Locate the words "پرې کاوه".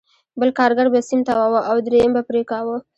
2.29-2.77